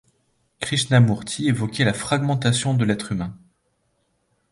Krishnamurti 0.61 1.45
évoquait 1.47 1.85
la 1.85 1.93
fragmentation 1.93 2.73
de 2.73 2.83
l'être 2.85 3.11
humain. 3.11 3.37